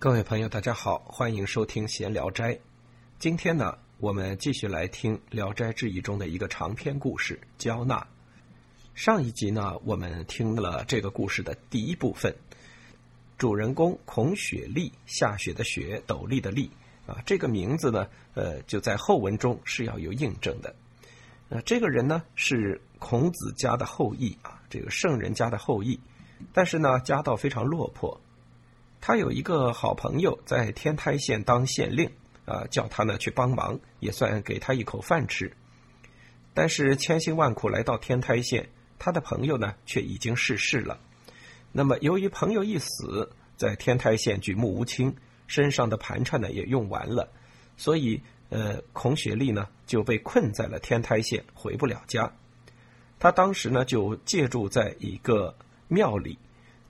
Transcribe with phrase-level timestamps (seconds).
[0.00, 2.54] 各位朋友，大家好，欢迎收听《闲聊斋》。
[3.18, 8.06] 今天呢，我们继续来听《聊斋志异》中的一个长篇故事——交纳。
[8.94, 12.34] 上一集呢，我们听了这个故事的第一部分，
[13.36, 16.70] 主人公孔雪莉，下雪的雪，斗笠的笠
[17.06, 20.74] 啊，这个名字呢，呃，就在后文中是要有印证的。
[21.50, 26.00] 呃，这个人呢是孔子家的后裔啊，这个圣人家的后裔，
[26.54, 28.18] 但是呢，家道非常落魄。
[29.00, 32.10] 他有一个好朋友在天台县当县令，
[32.44, 35.50] 啊，叫他呢去帮忙，也算给他一口饭吃。
[36.52, 38.68] 但是千辛万苦来到天台县，
[38.98, 41.00] 他的朋友呢却已经逝世了。
[41.72, 47.30] 那么由于朋友一死，在天台县举目无亲，身上的盘缠呢也用完了，
[47.76, 52.30] 所以呃，孔雪莉呢就被困在了天台县，回不了家。
[53.18, 55.56] 他当时呢就借住在一个
[55.88, 56.38] 庙里。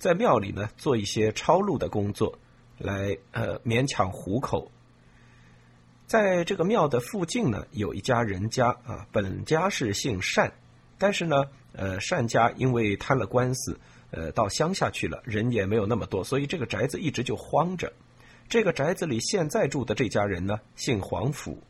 [0.00, 2.38] 在庙里呢，做一些抄录的工作，
[2.78, 4.72] 来呃勉强糊口。
[6.06, 10.50] 在这个庙的附近呢，有一家人家啊，本家是姓单，
[10.96, 13.78] 但是呢，呃，单家因为摊了官司，
[14.10, 17.92] 呃，到乡下去了，人也没有那么多，所以这个宅子一直就荒着。
[18.48, 21.62] 这个宅子里现在住的这家人呢，姓黄甫，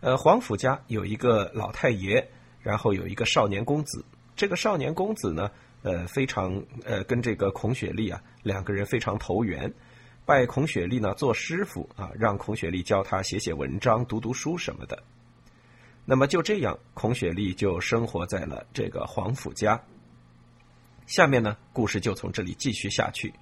[0.00, 2.28] 呃，黄甫家有一个老太爷，
[2.60, 4.04] 然后有一个少年公子，
[4.36, 5.50] 这个少年公子呢。
[5.82, 9.72] 呃，非常呃，跟这个孔雪莉啊，两个人非常投缘，
[10.24, 15.02] 拜孔雪莉呢做师傅啊，让孔雪莉教他写写文章、读读书什么的。
[16.04, 19.82] 那么就这样，孔雪莉就生活在了这个皇甫家。
[21.06, 23.34] 下面呢，故事就从这里继续下去。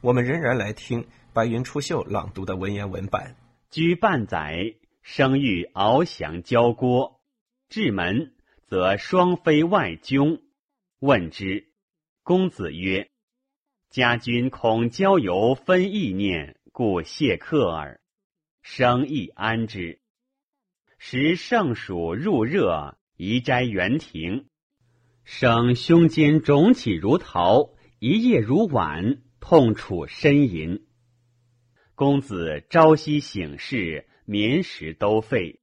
[0.00, 3.36] 我们仍然来听白云出岫朗读的文言文版。
[3.70, 7.20] 居半载，生育翱翔交郭，
[7.68, 8.32] 至门，
[8.68, 10.40] 则双飞外迥，
[11.00, 11.65] 问之。
[12.26, 13.08] 公子曰
[13.88, 18.00] ：“家君恐交游分意念，故谢客耳。
[18.62, 20.00] 生亦安之。
[20.98, 24.46] 时盛暑入热，移斋园庭。
[25.22, 30.84] 生胸间肿起如桃，一夜如碗，痛楚呻吟。
[31.94, 35.60] 公子朝夕省事，眠食都废。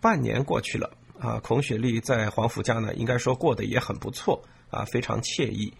[0.00, 5.74] 半年过去了啊，孔雪莉在皇甫家呢，应该说过得也很不错啊，非常惬意。”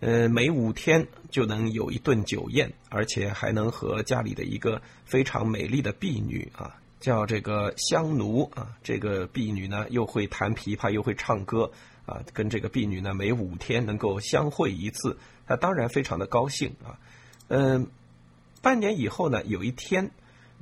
[0.00, 8.76] 呃，每五天就能有一顿酒宴，而且还能和家里的一个非常美丽的婢女啊，叫这个香奴啊。
[8.84, 11.72] 这个婢女呢，又会弹琵琶，又会唱歌
[12.06, 12.22] 啊。
[12.32, 16.94] 跟这个婢女呢，每五天能够相会一次，他当然非常的高兴啊。
[17.48, 17.88] 嗯，
[18.62, 20.12] 半年以后呢，有一天，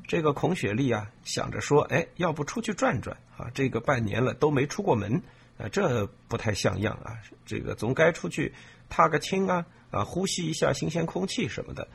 [0.08, 3.50] 这个孔雪莉啊，想着说，哎，要不出去转转啊？
[3.52, 5.22] 这个半年了都没出过门
[5.58, 7.18] 啊，这不太像样啊。
[7.44, 8.54] 这个总该出去。
[8.88, 11.88] 踏个青啊啊，呼吸一下新鲜空气什么的，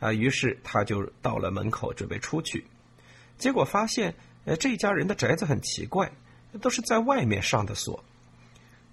[0.00, 2.66] 啊，于是他就到了门口准备出去，
[3.38, 6.12] 结果发现，呃，这家人的宅子很奇怪，
[6.60, 8.04] 都是在外面上的锁。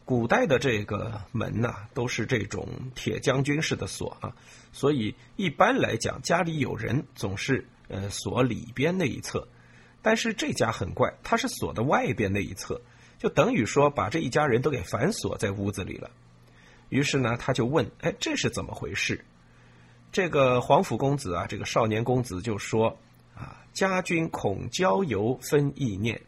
[0.04, 4.36] 古代的这个门呐，都是这种铁将军式的锁啊，
[4.72, 9.48] 所以一般来讲，家里有人总是呃锁里边那一侧，
[10.04, 12.80] 但是这家很怪，他是锁的外边那一侧，
[13.18, 16.12] 就等于说把这一家人都给反锁在屋子里了。
[16.90, 19.24] 于是呢，他就问：“哎，这是怎么回事？”
[20.12, 22.98] 这个皇甫公子啊，这个少年公子就说
[23.36, 26.22] ：“啊，家君恐郊游分意念。”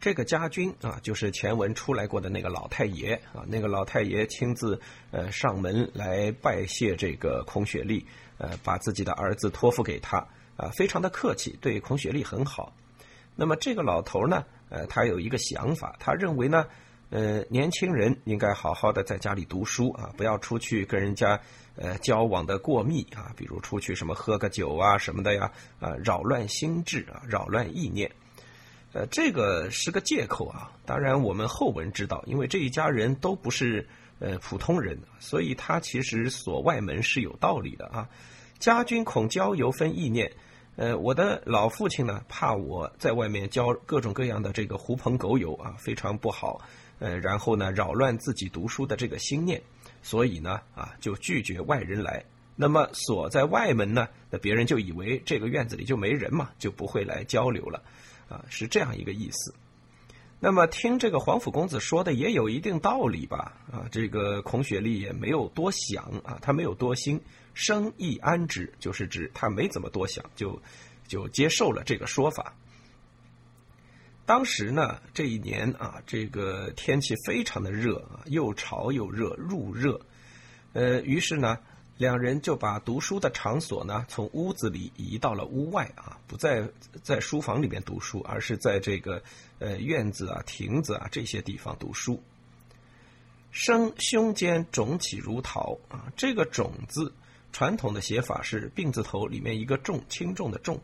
[0.00, 4.80] 这个家君啊，就是前文出来过的那个老太爷啊，那个老太爷亲自
[5.10, 8.06] 呃上门来拜谢这个孔雪莉，
[8.38, 12.72] 呃，把自己的儿子托付给他啊，非常的客气，对孔雪莉很好。
[13.36, 16.64] 那么这个老头呢，呃，他有一个想法，他认为呢。
[17.10, 21.40] 呃，年轻人应该好好的在家里读书啊，不要出去跟人家
[21.74, 25.50] 呃交往的过密啊，比如出去什么喝个酒啊什么的呀，
[25.80, 28.12] 啊扰乱心智啊，扰乱意念，
[28.92, 30.70] 呃，这个是个借口啊。
[30.86, 33.88] 当然，我们后文知道，因为这一家人都不是
[34.20, 38.08] 呃普通人，所以他其实锁外门是有道理的啊。
[38.60, 40.32] 家君恐交游分意念，
[40.76, 46.60] 呃，我的老父亲呢，怕我在外面交各种各样的这个狐朋狗友啊，非常不好。
[47.00, 49.60] 呃，然后呢，扰乱自己读书的这个心念，
[50.02, 52.24] 所以呢，啊，就拒绝外人来。
[52.54, 57.82] 那么锁在外门呢，那别人就以为这个院子里就没人嘛，就不会来交流了，
[58.28, 59.54] 啊，是这样一个意思。
[60.38, 63.56] 那么听这个皇甫公子说的也有一定道理吧？
[63.72, 67.20] 啊，这个孔雪莉也没有多想啊，他没有多心，
[67.54, 70.60] 生亦安之，就是指他没怎么多想，就
[71.08, 72.54] 就接受了这个说法。
[74.30, 80.00] 当时呢，这一年啊，这个天气非常的热啊，又潮又热，入热。
[80.72, 81.58] 呃，于是呢，
[81.98, 86.70] 两人就把读书的场所呢从屋子里移到了屋外啊，不再
[87.02, 89.20] 在书房里面读书，而是在这个
[89.58, 92.22] 呃院子啊、亭子啊这些地方读书。
[93.50, 97.12] 生胸间肿起如桃啊，这个“肿”字，
[97.50, 100.80] 传统的写法是病字头里面一个重，轻重的重。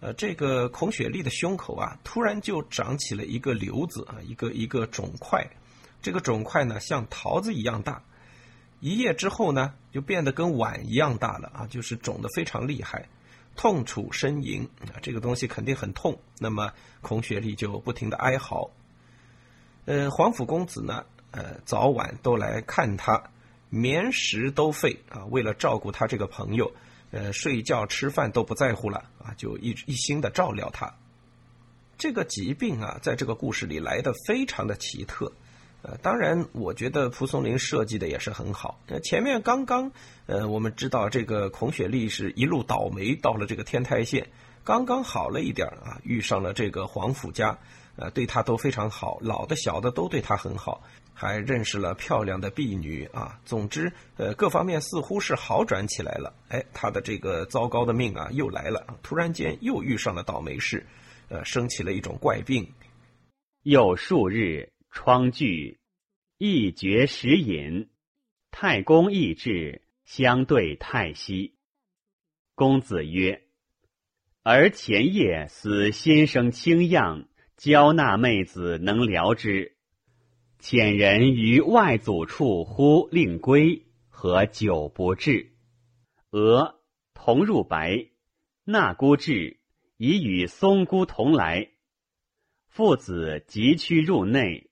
[0.00, 5.46] 呃，这个孔雪莉的胸口啊，突然就长起了一个瘤子啊，一个一个肿块。
[6.02, 8.02] 这个肿块呢，像桃子一样大。
[8.80, 13.08] 一夜之后呢，就变得跟碗一样大了啊，就是肿得非常厉害，
[13.56, 16.18] 痛楚呻吟啊，这个东西肯定很痛。
[16.38, 16.70] 那么
[17.00, 18.70] 孔雪莉就不停的哀嚎。
[19.86, 21.04] 呃，皇甫公子呢？
[21.30, 23.22] 呃，早晚都来看他，
[23.70, 25.24] 眠食都废啊。
[25.30, 26.70] 为了照顾他这个朋友，
[27.14, 30.92] 呃，睡觉吃饭都不在乎了啊，就一一心的照料他。
[31.96, 35.32] 这个疾病啊，在这个故事里来的非常的奇特。
[35.82, 38.80] 呃，当然，我觉得蒲松龄设计的也是很好。
[38.88, 39.92] 呃，前面刚刚，
[40.26, 44.26] 呃，我们知道这个孔雪莉是一路倒霉到了这个天台县，
[44.64, 47.56] 刚刚好了一点啊，遇上了这个皇甫家，
[47.94, 50.82] 呃，对他都非常好，老的小的都对他很好。
[51.14, 56.34] 还认识了漂亮的婢女啊，总之，呃，各方面似乎是好转起来了。
[56.48, 60.86] 哎，他的这个糟糕的命啊，又来了，突然间又遇上了倒霉事，
[61.28, 62.72] 呃，生起了一种怪病。
[63.62, 65.78] 又数日，疮剧，
[66.36, 67.88] 一绝食饮。
[68.50, 71.54] 太公亦至，相对太息。
[72.54, 73.42] 公子曰
[74.44, 77.26] ：“而前夜死先生清样，
[77.56, 79.73] 交纳妹子能疗之。”
[80.64, 85.52] 遣人于外祖处呼令归，和久不至。
[86.30, 86.80] 俄
[87.12, 88.06] 同入白，
[88.64, 89.60] 纳姑至，
[89.98, 91.68] 已与松姑同来。
[92.66, 94.70] 父子急趋入内，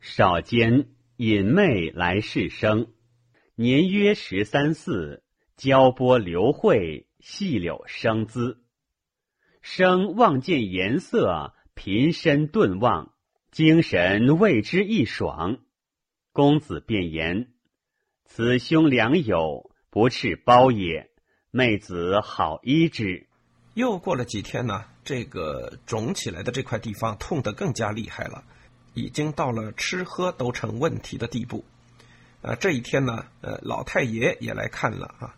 [0.00, 0.88] 少间
[1.18, 2.94] 引妹来侍生，
[3.56, 5.22] 年约十三四，
[5.54, 8.64] 交波流慧，细柳生姿。
[9.60, 13.12] 生望见颜色，频身顿望。
[13.56, 15.56] 精神为之一爽，
[16.34, 17.54] 公子便言
[18.28, 21.08] ：“此兄良友，不赤包也。
[21.50, 23.26] 妹子好医之。”
[23.72, 28.44] 又过了几天呢，这个肿起来的这块地方痛得更加厉害了，
[28.92, 31.64] 已经到了吃喝都成问题的地步。
[32.42, 35.34] 啊，这一天呢，呃，老太爷也来看了啊。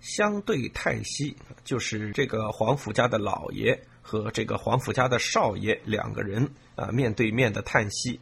[0.00, 3.84] 相对太息，就是这个皇甫家的老爷。
[4.00, 8.20] 和这个皇甫家的少爷两个人啊面对面的叹息，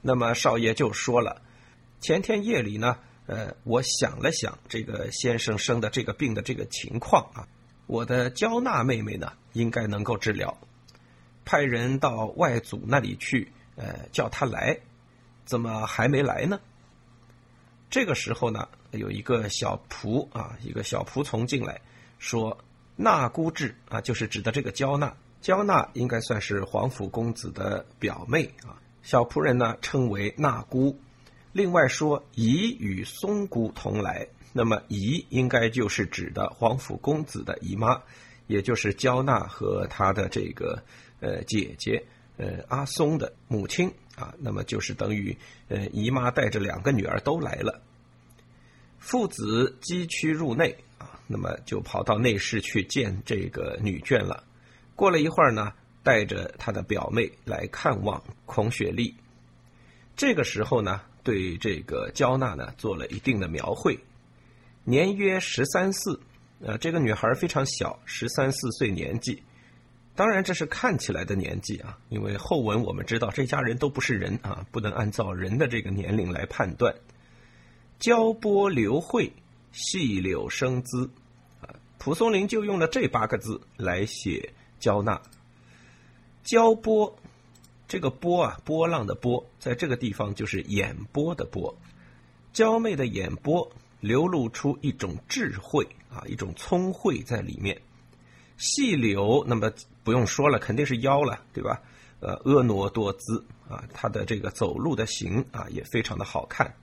[0.00, 1.42] 那么少爷就说了：
[2.00, 2.96] 前天夜里呢，
[3.26, 7.48] 呃，我想了想这个先生生的这个病的这个情况啊，
[7.86, 10.56] 我的娇娜妹妹呢应该能够治疗，
[11.44, 14.78] 派人到外祖那里去，呃，叫他来，
[15.44, 16.60] 怎么还没来呢？
[17.90, 21.80] 这个时候呢，有一个小仆啊，一个小仆从进来，
[22.18, 22.56] 说。
[23.00, 25.14] 纳姑至啊，就是指的这个焦娜。
[25.40, 28.80] 焦娜应该算是皇甫公子的表妹啊。
[29.02, 30.98] 小仆人呢称为纳姑。
[31.52, 38.02] 另外说姨与松姑同来，那么姨应该就是指的皇甫公子的姨妈，
[38.46, 40.82] 也就是焦娜和她的这个
[41.20, 42.04] 呃姐姐
[42.36, 44.34] 呃阿松的母亲啊。
[44.38, 45.36] 那么就是等于
[45.68, 47.80] 呃姨妈带着两个女儿都来了。
[48.98, 51.14] 父子击驱入内啊。
[51.30, 54.44] 那么就跑到内室去见这个女眷了。
[54.98, 59.14] 过了一会儿呢，带着他的表妹来看望孔雪莉。
[60.16, 63.96] 这个时候呢，对这个焦娜呢做了一定的描绘。
[64.82, 66.20] 年约十三四，
[66.58, 69.40] 呃，这个女孩非常小，十三四岁年纪。
[70.16, 76.92] 当然这是看起来的年纪啊，因为后文我们知道这家人都不是人啊，不能按照人的这个年龄来判断。
[78.00, 79.32] 娇波流慧。
[79.70, 81.08] 细柳生姿，
[81.60, 85.20] 啊，蒲松龄就用了这八个字来写交纳，
[86.42, 87.16] 交波，
[87.86, 91.76] 这个波啊，波浪的波，在这个地方就是眼波的波。
[92.52, 93.70] 娇媚的眼波
[94.00, 97.80] 流露出一种智慧啊，一种聪慧在里面。
[98.56, 101.80] 细柳，那么不用说了，肯定是腰了，对吧？
[102.20, 106.74] 呃，婀娜多姿啊，她的这个走路的形啊，也非常的好看。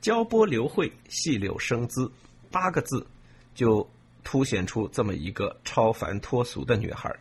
[0.00, 2.08] 交波流慧，细柳生姿，
[2.50, 3.04] 八个字
[3.54, 3.88] 就
[4.24, 7.14] 凸显出这么一个超凡脱俗的女孩。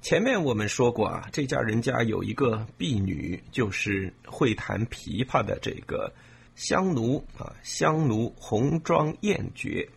[0.00, 6.12] 前面我们说过啊，这家人家有一个婢女，就是会弹琵琶的这个
[6.54, 9.88] 香奴啊，香奴红妆艳绝。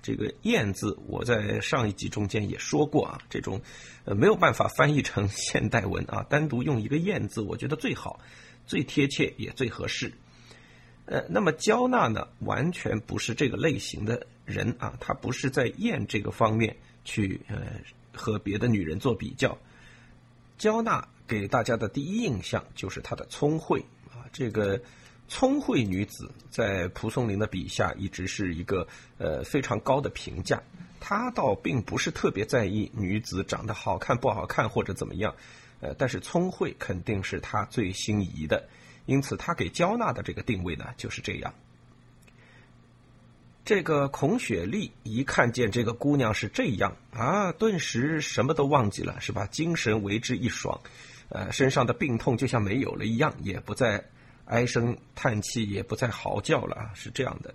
[0.00, 3.60] 这个“艳”字，我在上一集中间也说过啊，这种
[4.04, 8.18] 呃没有办法翻译成现代文啊，单独用一个“艳”字，我觉得最好、
[8.66, 10.12] 最贴切也最合适。
[11.04, 17.56] 呃，那么焦娜呢，完全不是这个类型的人啊，他不是在艳这个方面去呃
[18.14, 19.56] 和别的女人做比较。
[20.58, 24.80] 焦娜给大家的第一印象就是她的聪慧啊，这个
[25.28, 28.86] 聪慧女子在蒲松龄的笔下一直是一个
[29.18, 30.62] 呃非常高的评价。
[31.00, 35.34] 他倒并不是特别在意女子长得好看不好看或者怎么样，
[35.80, 38.68] 呃，但是聪慧肯定是他最心仪的。
[39.06, 41.52] 因此，他给焦娜的这个定位呢就是这样。
[43.64, 49.46] 这个孔雪莉一看见这个姑娘是这样啊，顿时什么都忘记了，是吧？
[49.46, 50.80] 精神为之一爽，
[51.28, 54.04] 呃，身上的病痛就像没有了一样，也不再
[54.46, 57.54] 唉声叹气，也不再嚎叫了，是这样的。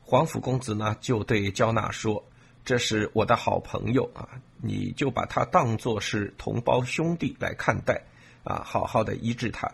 [0.00, 2.24] 皇甫公子呢就对焦娜说
[2.64, 4.28] ：“这是我的好朋友啊，
[4.62, 8.00] 你就把他当作是同胞兄弟来看待
[8.44, 9.68] 啊，好好的医治他。”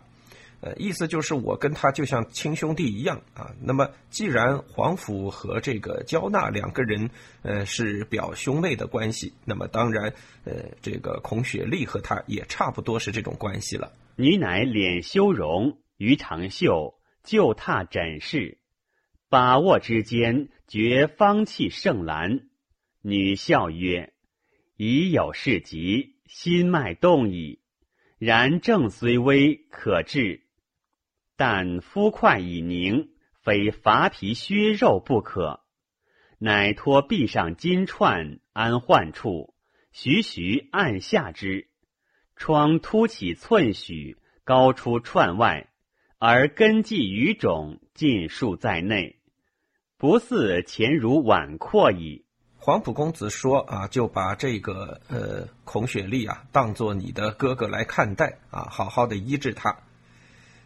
[0.65, 3.55] 呃，意思就是我跟他就像亲兄弟一样啊。
[3.61, 7.11] 那么，既然皇甫和这个焦娜两个人
[7.43, 10.11] 呃是表兄妹的关系，那么当然
[10.45, 13.93] 呃，这个孔雪莉和他也差不多是这种关系了。
[14.17, 18.57] 女乃脸羞容，于长袖，就榻枕室，
[19.29, 22.41] 把握之间，觉芳气盛兰。
[23.03, 24.15] 女笑曰
[24.79, 27.61] ：“已有事急，心脉动矣。
[28.19, 30.41] 然症虽微，可治。”
[31.37, 33.11] 但肤块已凝，
[33.43, 35.61] 非伐皮削肉不可。
[36.39, 39.55] 乃托臂上金串安患处，
[39.93, 41.69] 徐徐按下之，
[42.37, 45.71] 疮凸起寸许，高出串外，
[46.19, 49.19] 而根系余肿尽数在内，
[49.97, 52.27] 不似前如碗阔矣。
[52.57, 59.77] 黄埔公子说啊，就把这个呃孔雪莉啊当做你的哥哥来看待啊，好好的医治他。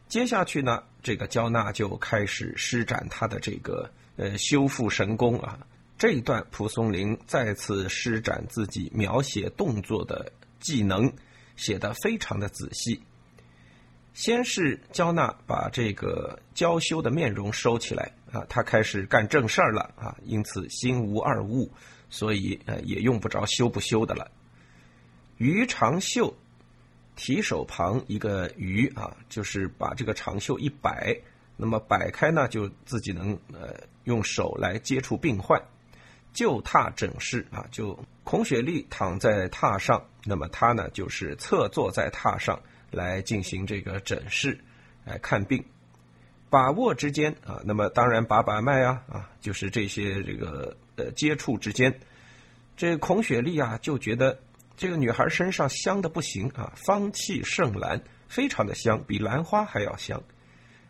[0.09, 5.59] 接下去呢，这个焦娜就开始施展她的这个呃修复神功啊。
[5.99, 11.13] 这一段蒲松龄再次施展自己描写动作的技能，
[11.57, 13.03] 写得非常的仔细。
[14.15, 21.71] 先是焦娜把这个娇羞的面容收起来啊，她开始干正事儿了啊，因此心无二物，
[22.09, 24.31] 所以呃也用不着修不修的了。
[25.37, 26.35] 于长秀。
[27.19, 31.19] 提手旁一个鱼啊，就是把这个长袖一摆，
[31.57, 35.61] 那么摆开呢，就自己能呃用手来接触病患。
[36.33, 42.61] 就榻诊室啊，就孔雪莉躺在榻上，那么他呢就是侧坐在榻上
[42.93, 44.57] 来进行这个诊室
[45.05, 45.65] 来看病。
[46.49, 51.99] 把握之间啊，那么当然把把脉啊啊，就是这些这个呃接触之间，
[52.77, 54.39] 这孔雪莉啊就觉得。
[54.79, 60.23] 这个女孩身上香的不行啊，芳气胜兰，非常的香，比兰花还要香。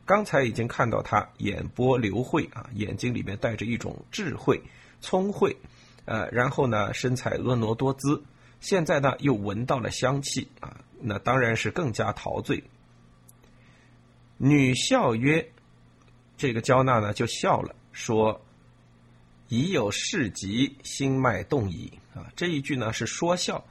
[0.04, 4.60] 刚才已经看到她眼波流慧啊，眼睛里面带着一种智慧、
[5.00, 5.56] 聪慧，
[6.04, 8.22] 呃，然后呢身材婀娜多姿，
[8.60, 12.62] 现在呢又闻到了香气啊，那当然是更加陶醉。
[14.36, 15.50] 女笑曰
[16.36, 18.42] ：“这个焦娜呢就笑了，说
[19.48, 23.64] ：‘已有事急，心脉动矣。’啊，这一句呢是说笑。”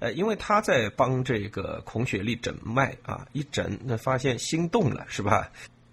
[0.00, 5.50] 呃，因为他在帮这个孔雪莉诊脉啊，一诊那发现心动了，是吧？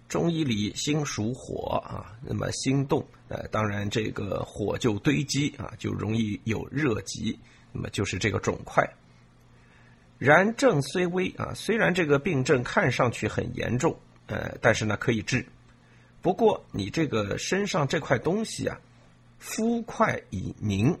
[0.08, 7.38] 中医里心属火啊，那么心动，呃，当然这个火就堆积啊，就容易有热疾，
[7.72, 8.86] 那么就是这个肿块。
[10.18, 15.46] 然症虽微啊，虽然这个病症看上去很严重，呃，但是呢可以治。
[16.20, 18.78] 不过你这个身上这块东西啊，
[19.42, 20.98] 肤块已凝，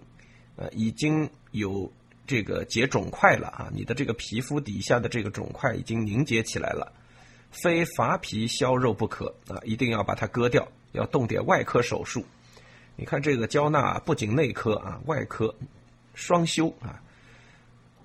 [0.56, 1.90] 呃，已经有。
[2.24, 3.68] 这个结肿块了啊！
[3.74, 6.90] 你的这个皮肤底下的这个肿块已经凝结起来了，
[7.50, 9.58] 非伐皮削肉不可啊！
[9.64, 12.24] 一定要把它割掉，要动点外科手术。
[12.96, 15.54] 你看这个焦娜不仅内科啊，外科
[16.14, 17.02] 双修啊。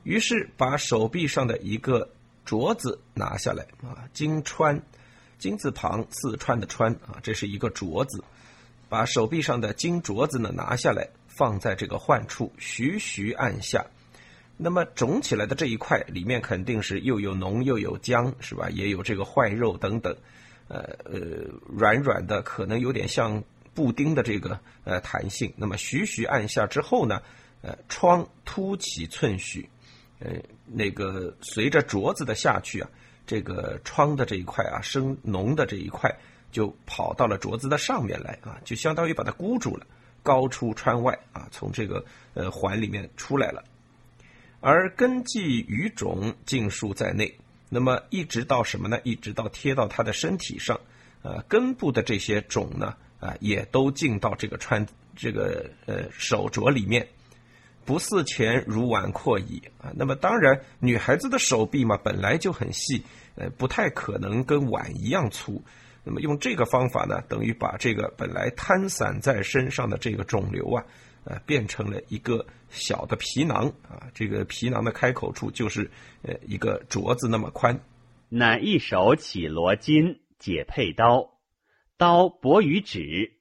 [0.03, 2.09] 于是把手臂上的一个
[2.45, 4.81] 镯子拿下来啊，金川，
[5.37, 8.21] 金字旁四川的川啊，这是一个镯子。
[8.89, 13.85] 把手臂上的金镯子呢拿下来，放在这个患处，徐徐按下。
[14.57, 18.69] 那么肿起来的这一块里面肯定是又有脓又有浆，是吧？
[18.71, 20.15] 也有这个坏肉等等，
[20.67, 21.19] 呃呃，
[21.67, 23.43] 软软的，可能有点像
[23.75, 25.53] 布丁的这个呃弹性。
[25.55, 27.21] 那么徐徐按下之后呢，
[27.61, 29.69] 呃，疮凸起寸许，
[30.19, 30.31] 呃，
[30.65, 32.89] 那个随着镯子的下去啊，
[33.27, 36.09] 这个疮的这一块啊，生脓的这一块
[36.51, 39.85] 就跑到了镯子的上面来啊，就相当于把它箍住了，
[40.23, 43.63] 高出川外啊，从这个呃环里面出来了。
[44.59, 47.37] 而根系鱼种尽数在内，
[47.69, 48.99] 那么一直到什么呢？
[49.03, 50.79] 一直到贴到他的身体上，
[51.21, 54.83] 呃，根部的这些种呢，啊，也都进到这个穿
[55.15, 57.07] 这个呃手镯里面，
[57.85, 59.93] 不似前如碗阔矣啊。
[59.95, 63.03] 那么当然，女孩子的手臂嘛，本来就很细，
[63.35, 65.63] 呃，不太可能跟碗一样粗。
[66.07, 70.85] 那么用这个方法呢，等于把这个本来摊散在身上的这个肿瘤啊，
[71.25, 74.07] 呃，变成了一个小的皮囊啊。
[74.13, 77.81] 这个皮囊的开口处就是呃一个镯子那么宽。
[78.29, 81.37] 乃一手起罗巾，解佩刀，
[81.97, 83.33] 刀薄于指，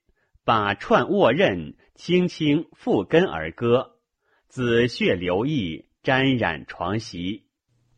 [0.45, 3.93] 把串握刃，轻轻覆根而割，
[4.49, 7.47] 紫血流溢，沾染床席，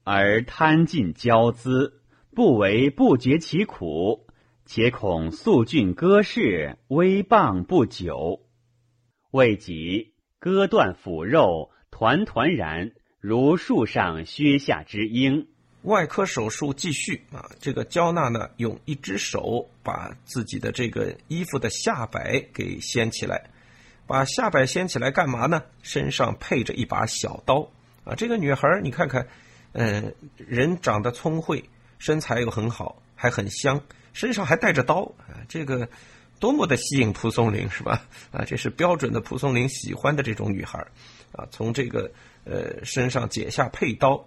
[0.04, 2.02] 而贪尽娇姿，
[2.34, 4.27] 不为不觉其苦。
[4.70, 8.42] 且恐素俊割势，微谤不久。
[9.30, 15.48] 未及割断腐肉，团团然，如树上削下之鹰。
[15.84, 17.48] 外科手术继续啊！
[17.60, 23.48] 这个焦娜呢，用一只手把自己的这个衣服的下摆给掀起来，
[24.06, 25.62] 把下摆掀起来干嘛呢？
[25.80, 27.70] 身上配着一把小刀
[28.04, 28.14] 啊！
[28.14, 29.28] 这个女孩你看看，
[29.72, 31.64] 嗯，人长得聪慧，
[31.98, 33.80] 身材又很好，还很香。
[34.18, 35.88] 身上还带着刀啊，这个
[36.40, 38.02] 多么的吸引蒲松龄是吧？
[38.32, 40.84] 啊，这是标准的蒲松龄喜欢的这种女孩
[41.30, 41.46] 啊。
[41.52, 42.10] 从这个
[42.44, 44.26] 呃身上解下佩刀，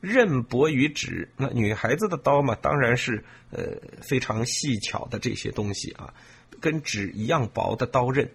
[0.00, 1.28] 刃薄于纸。
[1.36, 3.64] 那女孩子的刀嘛，当然是呃
[4.00, 6.14] 非常细巧的这些东西啊，
[6.60, 8.30] 跟纸一样薄的刀刃。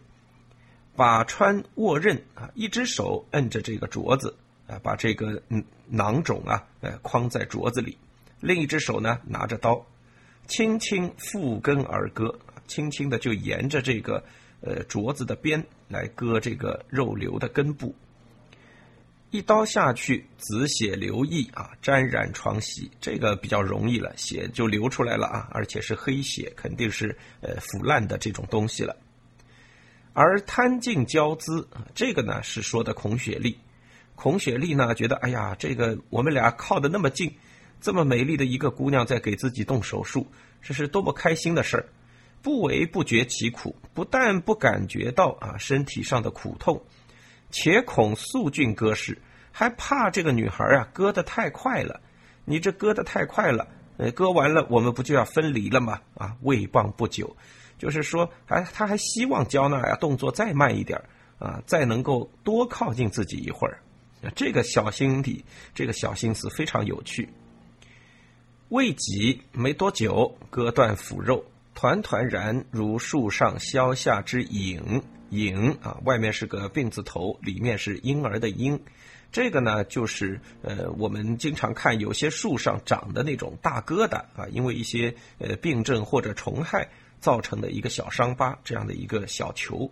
[0.97, 4.35] 把穿握刃啊，一只手摁着这个镯子
[4.67, 5.41] 啊，把这个
[5.87, 7.97] 囊肿啊呃框在镯子里，
[8.41, 9.85] 另一只手呢拿着刀。
[10.47, 12.33] 轻轻覆根而割，
[12.67, 14.23] 轻轻的就沿着这个
[14.61, 17.93] 呃镯子的边来割这个肉瘤的根部，
[19.29, 28.95] 一刀下去，紫血流溢啊，沾染床席，这个比较容易了，血就流出来了啊，而且是黑血，肯定是呃腐烂的这种东西了。
[30.13, 33.57] 而贪尽娇姿，这个呢是说的孔雪莉，
[34.15, 37.35] 孔雪莉呢觉得，哎呀，这个我们俩靠的那么近。
[37.79, 40.27] 这么美丽的一个姑娘在给自己动手术，
[40.61, 41.85] 这是多么开心的事儿！
[42.41, 46.81] 不为不觉其苦，不但不感觉到啊身体上的苦痛，
[47.49, 49.17] 且恐素俊割时，
[49.51, 51.99] 还怕这个女孩啊割得太快了。
[52.45, 55.99] 你这割得太快了，呃，割完了我们不就要分离了吗？
[56.15, 57.35] 啊，未傍不久，
[57.77, 61.01] 就是说，还他还希望焦娜呀动作再慢一点
[61.39, 63.79] 啊，再能够多靠近自己一会儿。
[64.35, 67.27] 这个小心底，这个小心思非常有趣。
[68.69, 75.01] 未几没多久，割断腐肉，团团然如树上消下之影。
[75.29, 78.81] 影啊，外面是个病字头，里面是婴儿的婴。
[79.31, 89.89] 这个呢，就是呃，我们经常看有些树上长的那种大疙瘩啊，因为一些呃病症或者虫害造成的一个小伤疤，这样的一个小球。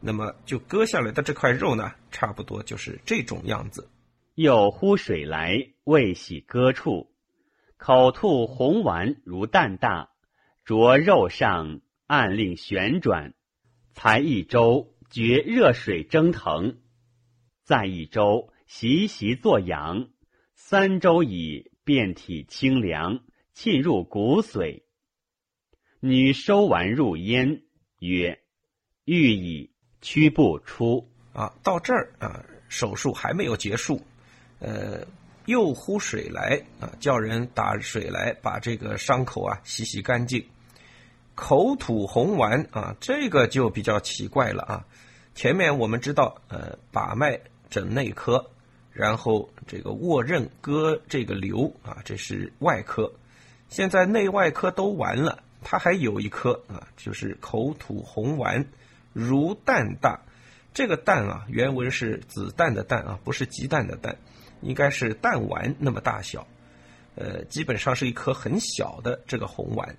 [0.00, 3.88] 那么就割下来的这块肉呢，差不多就是这种样子。
[4.34, 7.11] 又呼水来，未洗割处。
[7.82, 10.10] 口吐红丸如蛋大，
[10.64, 13.34] 着肉上按令旋转，
[13.92, 16.78] 才一周觉热水蒸腾，
[17.64, 20.10] 再一周习习作痒，
[20.54, 23.18] 三周已遍体清凉，
[23.52, 24.84] 沁入骨髓。
[25.98, 27.64] 女收丸入焉，
[27.98, 28.38] 曰
[29.04, 34.00] ：“欲以，屈不出。”啊，到这儿啊，手术还没有结束，
[34.60, 35.04] 呃。
[35.52, 40.42] 又呼水来啊，叫人打水来，把这个伤口啊洗洗干净。
[41.34, 44.84] 口吐红丸啊，这个就比较奇怪了啊。
[45.34, 47.38] 前面我们知道，呃，把脉
[47.68, 48.50] 诊内科，
[48.92, 53.12] 然后这个握刃割这个瘤啊，这是外科。
[53.68, 58.64] 现在内外科都完了，他还有一科啊，就是口吐红丸
[59.12, 60.18] 如蛋大。
[60.74, 64.16] 这个蛋啊，原文是子弹的弹啊，不是鸡蛋的蛋。
[64.62, 66.46] 应该是弹丸那么大小，
[67.16, 69.96] 呃，基本上是一颗很小的这个红丸，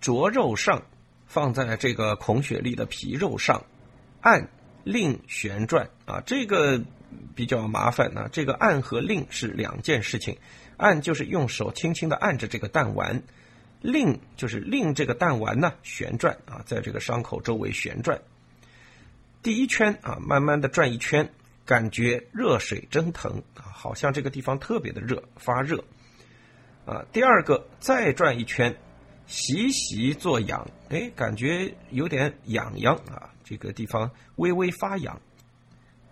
[0.00, 0.82] 着肉上，
[1.26, 3.64] 放在这个孔雪莉的皮肉上，
[4.20, 4.48] 按
[4.84, 6.80] 令旋转啊，这个
[7.34, 8.28] 比较麻烦啊。
[8.32, 10.38] 这个按和令是两件事情，
[10.76, 13.22] 按就是用手轻轻的按着这个弹丸，
[13.80, 18.22] 令就是令这个弹丸呢旋转啊，在这个伤口周围旋转，
[19.42, 21.32] 第一圈啊，慢慢的转一圈。
[21.70, 25.84] 感觉热水蒸腾啊，好像这个地方特别的热，发热
[26.84, 27.06] 啊。
[27.12, 28.76] 第二个再转一圈，
[29.28, 35.20] 习习作痒，哎，感觉有点痒痒啊，这个地方微微发痒。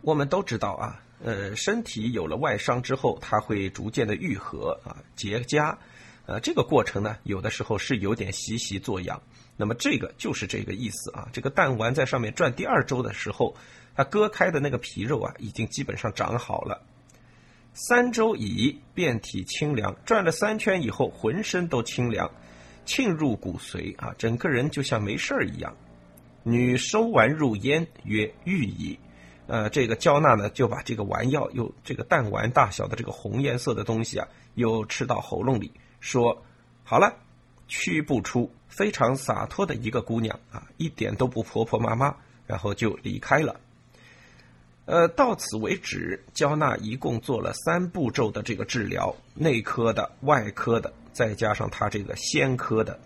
[0.00, 5.76] 我们都知道啊，呃，身体有了外伤之后，它会逐渐的愈合啊，结痂
[6.28, 9.18] 呃，这个过程呢，有的时候是有点习习作痒。
[9.56, 11.26] 那么这个就是这个意思啊。
[11.32, 13.56] 这个弹丸在上面转第二周的时候，
[13.94, 16.84] 它割开的那个皮肉啊，已经基本上长好了。
[17.72, 19.96] 三周已，遍体清凉。
[20.04, 22.30] 转了三圈以后，浑身都清凉，
[22.84, 25.74] 沁入骨髓啊，整个人就像没事儿一样。
[26.42, 28.98] 女收丸入咽，曰：“欲矣。”
[29.48, 36.44] 呃，这个焦娜呢，就把这个丸药，又这个弹丸大小的这个红颜色的东西啊，又吃到喉咙里，说
[36.84, 37.16] ：“好了，
[37.66, 42.14] 屈不出。”非常洒脱的一个姑娘啊，一点都不婆婆妈妈，
[42.46, 43.58] 然后就离开了。
[44.84, 53.00] 呃，到此为止，焦娜一共做了三步骤的这个治疗，内科的、外科的，再加上她这个先科的。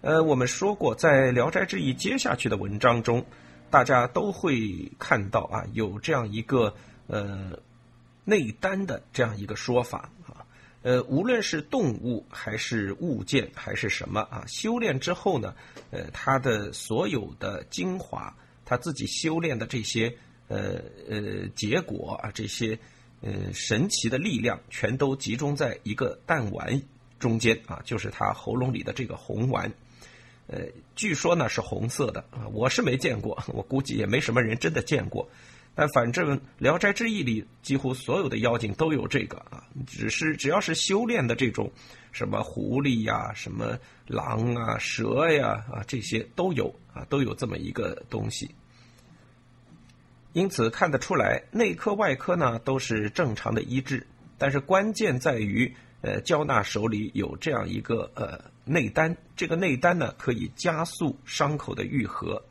[0.00, 3.24] 呃，我们说过，在《聊斋志异》接下去的文章中，
[3.70, 6.74] 大家都会看到啊，有这样一个
[7.06, 7.60] 呃
[8.24, 10.10] 内丹的这样一个说法。
[10.86, 15.52] 呃，无论是动物还是物件还是什么啊，修炼之后呢，
[15.90, 18.32] 呃，它的所有的精华，
[18.64, 20.16] 他自己修炼的这些。
[20.48, 22.78] 呃呃，结果啊，这些
[23.20, 26.80] 呃神奇的力量全都集中在一个弹丸
[27.18, 29.72] 中间啊，就是他喉咙里的这个红丸。
[30.46, 30.60] 呃，
[30.94, 35.28] 据说呢是红色的啊，我是没见过，我估计也没什么人真的见过。
[35.76, 41.70] 但反正《聊斋志异》里几乎所有的妖精都有这个啊，只是只要是修炼的这种
[42.12, 48.50] 什么狐狸呀、什么狼啊、蛇呀啊这些都有啊，都有这么一个东西。
[50.32, 54.06] 因此看得出来，内科外科呢都是正常的医治，
[54.38, 62.42] 但是关键在于，呃，焦娜手里有这样一个呃内丹，这个内丹呢可以加速伤口的愈合，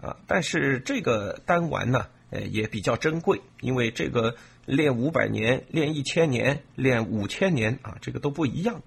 [0.00, 8.82] 啊，但是这个丹丸呢，呃也比较珍贵，因为这个练五百年、练一千年、练五千年啊，这个都不一样，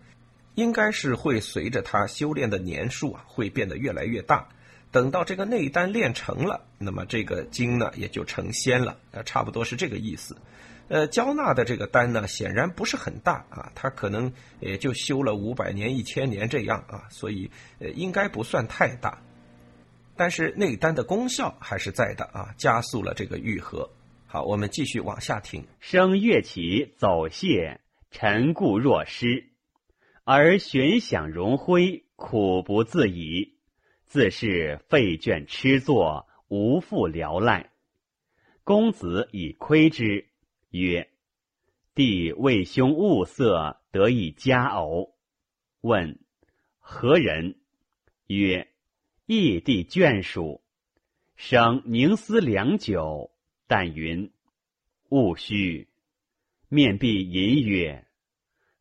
[0.56, 4.50] 应该是会随着他修炼的年数啊，会变得越来越大。
[4.90, 10.38] 等到这个内丹练成了，那么这个经呢也就成仙了，呃，差不多是这个意思。
[10.88, 19.22] 呃，焦纳的这个丹呢，显然不是很大啊，他可能也就修了五百年、一千年这样啊，所以呃应该不算太大。
[20.18, 23.92] 但是内丹的功效还是在的啊，加速了这个愈合。
[24.26, 25.66] 好，我们继续往下听。
[25.80, 27.80] 声乐起走谢，
[28.12, 29.52] 沉固若失，
[30.24, 33.56] 而悬想荣辉，苦不自已。
[34.06, 37.72] 自是废卷痴作，无复聊赖。
[38.64, 40.28] 公子以窥之，
[40.72, 41.10] 曰
[41.96, 45.16] ：“弟为兄物色，得以佳偶。”
[45.82, 46.20] 问
[46.80, 47.56] ：“何人？”
[48.28, 48.68] 曰
[49.28, 50.64] ：“异地眷属。”
[51.38, 53.30] 生凝思良久，
[53.68, 54.32] 但云
[55.10, 55.88] ：“勿须。”
[56.70, 58.08] 面壁吟曰：“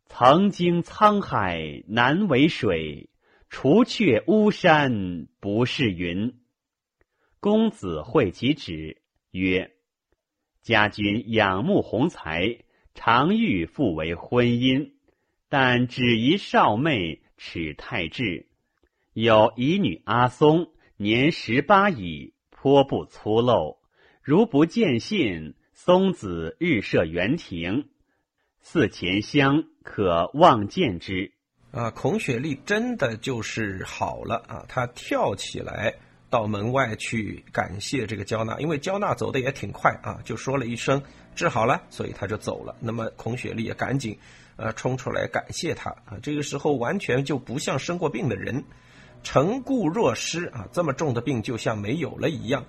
[0.09, 3.11] 曾经沧海难为水。”
[3.49, 6.35] 除却巫山不是云。
[7.39, 9.71] 公子会其旨曰
[10.63, 14.91] ：“家君仰慕宏才，常欲复为婚姻，
[15.49, 18.46] 但只疑少妹齿太稚。
[19.17, 23.79] 有遗女阿松，年十八矣，颇不粗陋。
[24.23, 27.89] 如不见信，松子日设园庭，
[28.61, 31.33] 寺前乡，可望见之。”
[31.73, 34.67] 啊，孔雪莉真的就是好了啊！
[34.69, 35.95] 她跳起来
[36.29, 41.03] 到门外去感谢这个焦娜，因为焦娜走的也挺快啊，就说了一声
[41.35, 42.77] 治好了，所以她就走了。
[42.81, 44.19] 那么孔雪莉也赶紧
[44.57, 46.19] 呃冲出来感谢他啊。
[46.23, 48.63] 这个时候完全就不像生过病的人，
[49.27, 52.65] 成故若失啊，这么重的病就像没有了一样。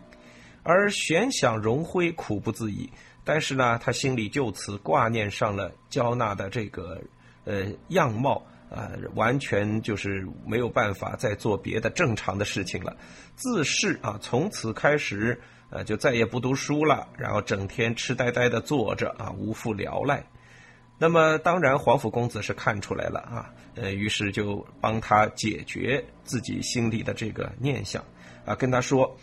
[0.63, 2.89] 而悬想荣辉苦不自已，
[3.24, 7.00] 但是呢，他心里就此挂念上了焦纳的这个
[7.46, 8.41] 呃样貌。
[8.70, 12.98] 啊，完全就是没有办法再做别的正常的事情了。
[13.36, 15.39] 自是啊，从此开始，
[15.70, 20.22] 呃，就再也不读书了，然后整天痴呆呆的坐着啊，无复聊赖。
[20.98, 28.04] 那么，当然皇甫公子是看出来了啊，呃，于是就帮他解决自己心里的这个念想
[28.46, 29.18] 啊，跟他说，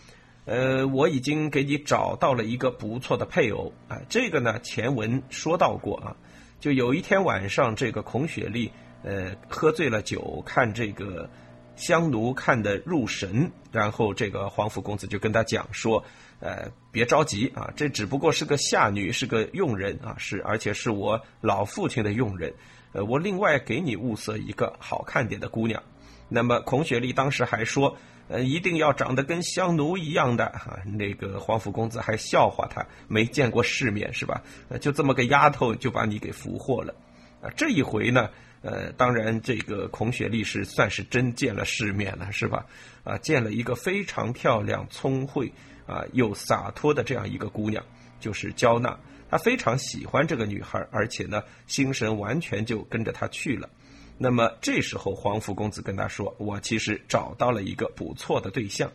[0.45, 4.01] 呃，我已经给你找到了一个不错的配偶啊。
[4.09, 6.17] 这个呢，前文说到过啊，
[6.61, 8.71] 就有一天晚上，这个孔雪莉。
[9.07, 11.29] 呃，喝醉了酒，看这个
[11.77, 16.03] 香奴看得入神，然后这个皇甫公子就跟他讲说，
[16.45, 22.53] 呃，别着急啊，这只不过是个下女，是个佣人啊，是而且是我老父亲的佣人，
[22.93, 25.83] 呃，我另外给你物色一个好看点的姑娘。
[26.29, 27.97] 那么孔雪莉当时还说，
[28.29, 30.77] 呃，一定要长得跟香奴一样的啊。
[30.85, 34.43] 那个皇甫公子还笑话他，没见过世面是吧？
[34.83, 36.95] 就这么个丫头就把你给俘获了，
[37.41, 38.29] 啊，这一回呢。
[38.61, 42.65] 呃，当然这个孔雪莉是算是真见了世面了，是吧？
[43.03, 45.53] 啊，见了一个非常漂亮、聪慧
[45.87, 47.85] 啊又洒脱的这样一个姑娘，
[48.21, 48.99] 就是焦娜。
[49.31, 53.69] 他非常喜欢这个女孩，而且呢，心神完全就跟着她去了。
[54.17, 58.93] 那么这时候，皇甫公子跟他说：“我其实找到了一个不错的对象。”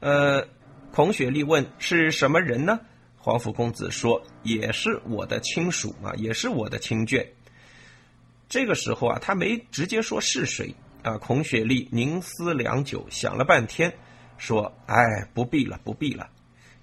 [0.00, 0.46] 呃，
[0.92, 2.80] 孔雪莉问：“是什么人呢？”
[3.16, 7.26] 皇甫公子说：“也是我的亲属啊，也是我的亲眷。”
[8.46, 11.16] 这个时候啊，他没直接说是谁啊。
[11.16, 13.94] 孔雪莉凝思良久，想了半天，
[14.40, 16.28] 说：“哎，不必了，不必了。”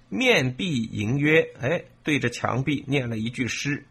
[0.08, 3.84] 面壁吟曰：“哎，对着墙壁念了一句诗：‘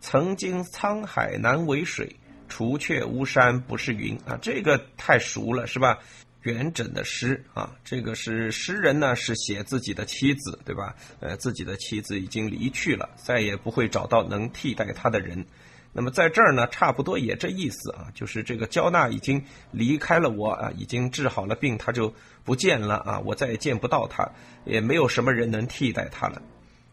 [0.00, 2.16] 曾经沧海难为水，
[2.48, 6.00] 除却巫山不是云。’啊，这个太熟了，是吧？
[6.42, 10.96] 元稹的诗啊，这个是诗人呢，是写自己的妻子，对吧？
[11.20, 15.44] 呃，自己的妻子已经离去了，再也不会找到能替代他的人。”
[15.92, 24.30] 那么在这儿呢，差不多也这意思啊，就是这个焦娜已经离开了我啊，已经治好了病，他就不见了啊，我再也见不到他，
[24.64, 26.40] 也没有什么人能替代他了。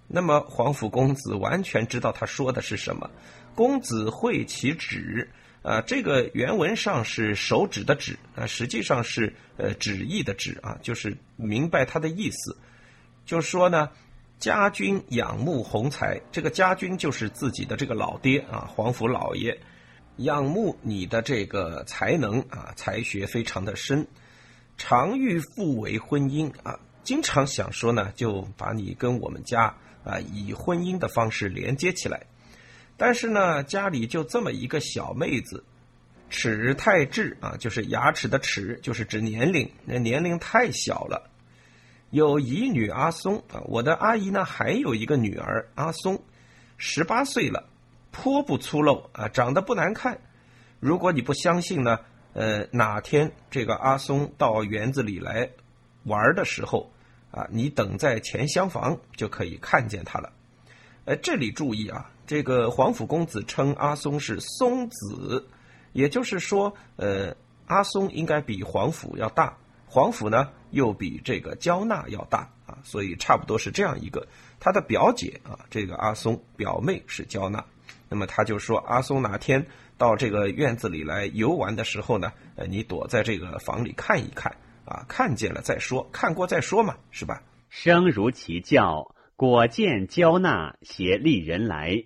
[0.08, 3.08] 那么皇甫公子完全知道他说的是什么，
[3.54, 5.30] 公子会其指
[5.62, 12.58] 啊，这个原文上是手指的指啊，实际上是呃旨意的旨啊，就是明白他的意思，
[13.28, 13.90] 就说呢。
[14.40, 19.58] 家君仰慕宏才，这个家君就是自己的这个老爹啊，皇甫老爷，
[20.18, 24.06] 仰慕你的这个才能啊，才学非常的深，
[24.78, 32.28] 常欲复为婚姻啊，经常想说呢，就把你跟我们家啊以婚姻的方式连接起来，
[32.96, 35.64] 但是呢，家里就这么一个小妹子，
[36.30, 41.27] 齿太稚啊，就是牙齿的齿，就是指年龄，那年龄太小了。
[42.10, 46.24] 有姨女阿松啊，我的阿姨呢还有一个女儿阿松，
[46.78, 47.68] 十八岁了，
[48.12, 50.20] 颇不粗陋啊，长得不难看。
[50.80, 52.00] 如果你不相信呢，
[52.34, 55.50] 呃，哪天这个阿松到园子里来
[56.04, 56.92] 玩的时候
[57.32, 60.32] 啊，你等在前厢房就可以看见他了。
[61.04, 65.46] 呃，这里注意啊，这个皇甫公子称阿松是松子，
[65.92, 69.58] 也就是说，呃，阿松应该比皇甫要大。
[69.90, 74.28] 皇甫呢，又比这个焦娜要大啊，所以差不多是这样一个。
[74.60, 77.64] 他的表姐啊，这个阿松表妹是焦娜，
[78.10, 79.66] 那么他就说阿松哪天
[79.98, 87.42] 到这个院子里来游玩的时候呢，呃，你躲在这个房里看一看啊，看见了再说，看过再说嘛，是吧？
[87.70, 92.06] 生如其教，果见焦娜携丽人来，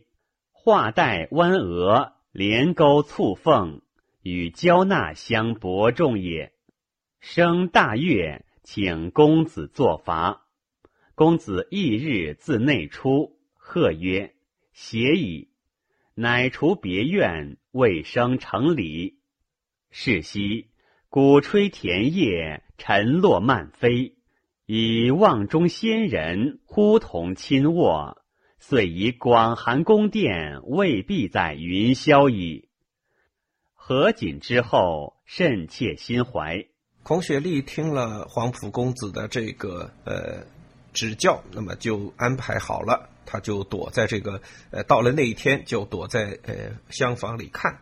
[0.52, 3.82] 画带弯额，连钩簇凤，
[4.22, 6.52] 与焦娜相伯仲也。
[7.21, 10.47] 生大悦，请公子作罚。
[11.13, 14.34] 公子翌日自内出，贺曰
[14.73, 15.49] ：“邪矣！”
[16.15, 19.19] 乃除别院，未生成礼。
[19.91, 20.71] 是夕，
[21.10, 24.15] 鼓吹田叶，尘落漫飞，
[24.65, 28.19] 以望中仙人呼同亲卧，
[28.57, 32.67] 遂以广寒宫殿，未必在云霄矣。
[33.75, 36.65] 合锦之后，甚切心怀。
[37.03, 40.45] 孔雪莉听了皇甫公子的这个呃
[40.93, 46.53] 指教，那么就安排好了，他就躲在这个呃，到了那一天就躲在呃
[46.89, 47.79] 厢房里看，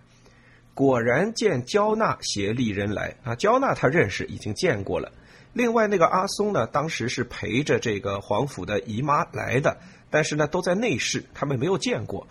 [0.73, 5.11] 果然见焦娜携丽人来啊，焦娜他认识，已经见过了。
[5.51, 9.79] 另外那个阿松呢，当时是陪着这个皇甫的姨妈来的，
[10.09, 12.25] 但是呢都在内室，他们没有见过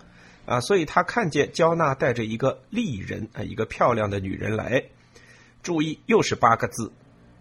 [0.45, 4.83] 啊，所以他看见焦娜带着一个丽人啊，一个漂亮的女人来。
[5.61, 6.91] 注意，又是八个字：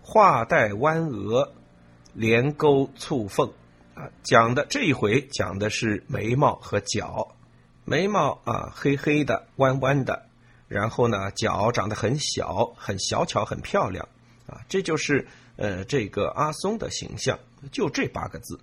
[0.02, 1.52] 画带弯额，
[2.14, 3.52] 连钩簇凤。
[3.94, 7.35] 啊，讲的这一回讲的是眉毛和脚。
[7.85, 10.26] 眉毛啊，黑黑的，弯弯的，
[10.68, 14.09] 然后呢，脚长得很小，很小巧，很漂亮。
[14.46, 15.26] 啊，这就是
[15.57, 17.38] 呃这个阿松的形象。
[17.72, 18.61] 就这八个字，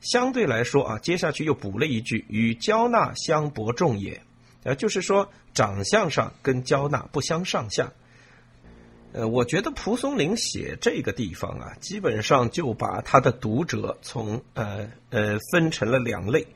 [0.00, 4.20] 相对来说啊，接下去又补了一句：与焦娜相伯仲也。
[4.64, 7.90] 呃，就是说长相上跟焦娜不相上下。
[9.12, 16.46] 呃，我觉得蒲松龄写这个地方啊，基本上就把他的读者从呃呃分成了两类，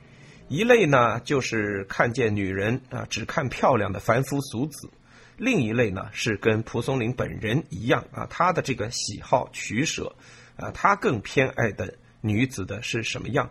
[0.48, 4.90] 一类呢就是看见女人啊只看漂亮的凡夫俗子，
[5.38, 10.14] 另一类呢是跟蒲松龄本人一样啊，他的这个喜好取舍
[10.56, 13.50] 啊，他更偏爱的女子的是什么样，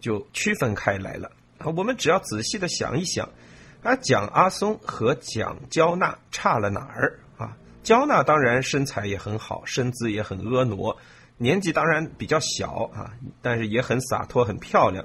[0.00, 1.30] 就区分开来了。
[1.76, 3.30] 我们只要仔细的想一想，
[3.84, 7.20] 啊，蒋阿松和蒋娇娜差了哪儿？
[7.84, 10.96] 焦娜当然身材也很好，身姿也很婀娜，
[11.36, 15.04] 年纪当然比较小啊，但是也很洒脱，很漂亮。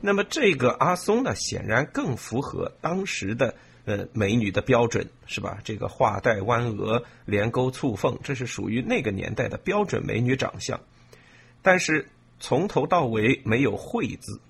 [0.00, 3.54] 那么这个阿松呢，显然更符合当时的
[3.84, 5.58] 呃美女的标准，是吧？
[5.64, 10.80] 这个画带弯额、连钩蹙缝，这是属于那个年代的标准美女长相。
[11.62, 12.08] 但是
[12.40, 14.40] 从头到尾没有慧字，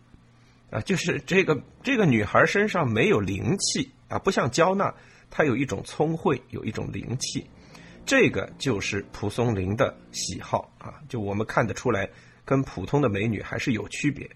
[0.71, 4.95] 啊，就是这个这个女孩身上没有灵气啊，不像焦娜，
[5.31, 7.47] 她有一种聪慧，有一种灵气。
[8.09, 12.09] 这个就是蒲松龄的喜好啊，就我们看得出来，
[12.43, 14.31] 跟普通的美女还是有区别。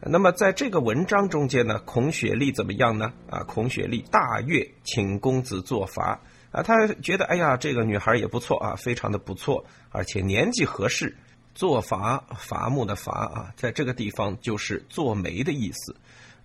[0.00, 3.12] 那么在这个文章中间呢，孔雪莉怎么样呢？
[3.28, 6.18] 啊，孔雪莉大悦，请公子作罚
[6.52, 11.14] 啊，他觉得哎呀，这个女孩也不错啊，非常的不错，而且年纪合适。
[11.54, 15.94] 做伐伐木的伐啊，在这个地方就是做媒的意思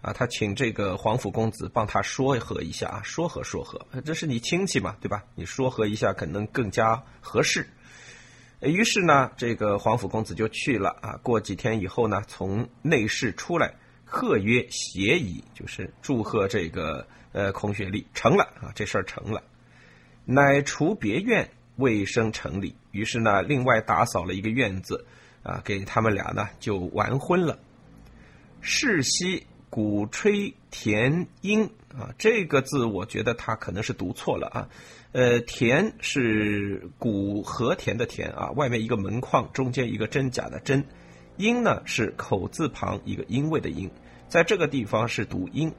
[0.01, 0.13] 啊。
[0.13, 5.23] 他请这个皇甫公子帮他说和一下啊，说和说和，这是你亲戚嘛，对吧？
[5.35, 7.67] 你说和一下可能更加合适。
[8.61, 11.17] 于是呢，这个皇甫公子就去了啊。
[11.23, 19.41] 过几天以后呢，从内室出来，贺曰：“协矣。”就是祝贺这个呃孔雪莉成了啊，这事儿成了。
[20.25, 22.75] 乃除别院，卫生成礼。
[22.91, 25.05] 于是呢，另外打扫了一个院子
[25.41, 27.57] 啊，给他们俩呢就完婚了。
[28.59, 34.69] 世袭鼓吹田音啊，这个字我觉得他可能是读错了啊。
[35.11, 40.83] 呃，田是古和田的田啊，外面一个门框，中间一个真假的真。
[41.37, 43.89] 音呢是口字旁一个音位的音，
[44.27, 45.71] 在这个地方是读音。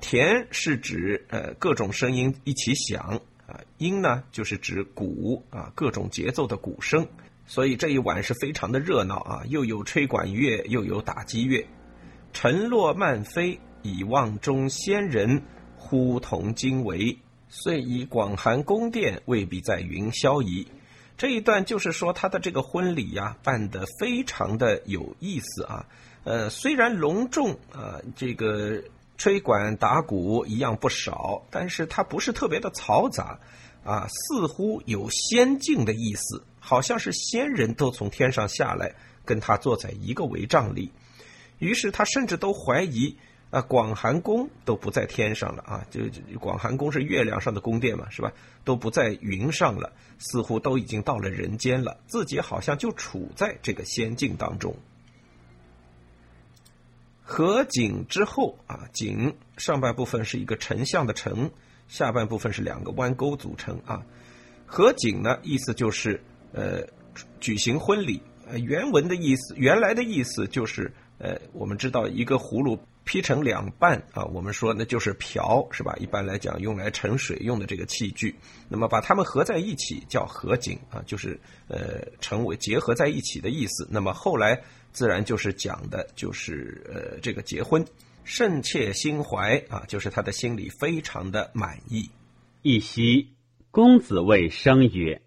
[0.00, 7.06] 田是指呃各种声音一起响啊，音呢就是指鼓啊各种节奏的鼓声。
[7.46, 11.66] 所以这一晚是非常的热闹啊，又有吹管乐，又有打击乐。
[12.32, 15.42] 尘落漫飞，以望中仙人，
[15.76, 17.18] 呼同惊为。
[17.50, 20.68] 遂以广寒宫殿未必在云霄矣，
[21.16, 25.86] 这一段就是说他的这个婚礼呀办得非常的有意思啊。
[26.24, 28.82] 呃，虽然隆重啊，这个
[29.16, 33.40] 吹管打鼓一样不少，但是它不是特别的嘈杂
[33.82, 40.92] 啊，似乎有仙境的意思，好像是仙人都从天上下来跟他坐在一个帷帐里，
[41.58, 43.16] 于是他甚至都怀疑。
[43.50, 45.86] 啊，广寒宫都不在天上了啊！
[45.90, 46.02] 就
[46.38, 48.30] 广寒宫是月亮上的宫殿嘛，是吧？
[48.62, 51.98] 都不在云上了，似乎都已经到了人间了。
[52.06, 54.76] 自己好像就处在这个仙境当中。
[57.22, 61.50] 合景之后啊，井上半部分是一个丞相的丞，
[61.88, 64.04] 下半部分是两个弯钩组成啊。
[64.66, 66.86] 合景呢，意思就是呃
[67.40, 68.20] 举行婚礼。
[68.46, 72.78] 呃，原文的意思，原来的意思就是呃，我们知道一个葫芦。
[73.04, 75.96] 劈成两半啊，我们说那就是瓢，是吧？
[75.98, 78.36] 一般来讲，用来盛水用的这个器具，
[78.68, 83.88] 那么把它们合在一起叫合井啊，就是呃成为结合在一起的意思。
[83.90, 84.60] 那么后来
[84.92, 87.82] 自然就是讲的就是呃这个结婚，
[88.24, 92.10] 甚切心怀啊，就是他的心里非常的满意。
[92.60, 93.30] 一夕，
[93.70, 95.22] 公子谓生曰：“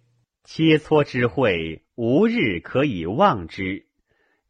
[0.46, 3.88] 切磋之会，无日可以忘之。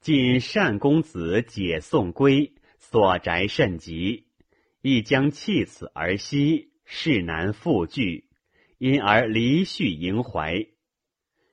[0.01, 2.51] 今单公子解送归。”
[2.83, 4.25] 所宅甚急，
[4.81, 8.25] 亦将弃此而息，事难复聚，
[8.79, 10.67] 因而离绪萦怀。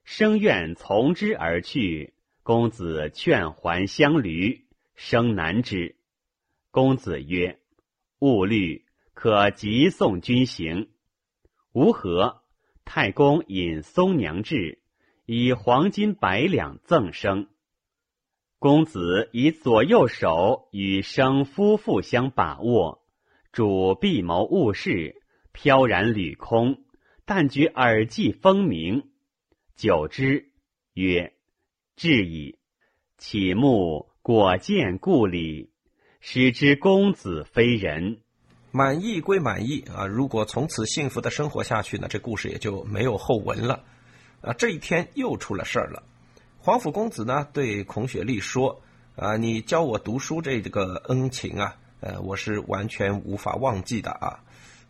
[0.04, 4.64] 生愿从之而去，公子劝还相驴，
[4.96, 5.96] 生难之。
[6.70, 7.60] 公子曰
[8.18, 10.88] ：“勿虑，可急送君行。”
[11.72, 12.42] 吾何？
[12.86, 14.80] 太公引松娘至，
[15.26, 17.48] 以黄金百两赠生。
[18.60, 23.04] 公子以左右手与生夫妇相把握，
[23.52, 26.82] 主闭谋误事，飘然履空，
[27.24, 29.10] 但觉耳际风鸣。
[29.76, 30.50] 久之，
[30.94, 31.34] 曰
[31.94, 32.58] ：“至矣。”
[33.16, 35.70] 启目果见故里，
[36.20, 38.22] 使之公子非人。
[38.72, 43.84] 满意归满意啊，如果从此幸福的生活下去呢，这故事也就没有后文了。
[44.40, 46.02] 啊，这一天又出了事儿了。
[46.60, 48.82] 皇甫公子呢，对孔雪莉说
[49.16, 54.40] ：“啊，你教我读书这个恩情啊，呃，我是完全无法忘记的啊。